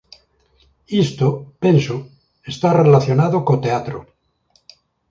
[1.05, 1.27] Isto,
[1.63, 1.95] penso,
[2.51, 3.97] está relacionado co teatro.